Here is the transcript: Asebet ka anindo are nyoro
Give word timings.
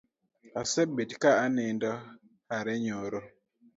Asebet 0.61 1.11
ka 1.21 1.31
anindo 1.45 1.91
are 2.57 2.73
nyoro 2.83 3.19